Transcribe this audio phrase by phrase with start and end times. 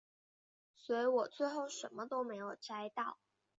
[0.73, 3.19] 所以我最后什么都没有摘到